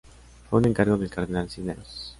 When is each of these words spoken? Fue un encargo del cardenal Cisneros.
Fue 0.49 0.57
un 0.57 0.65
encargo 0.65 0.97
del 0.97 1.11
cardenal 1.11 1.47
Cisneros. 1.47 2.09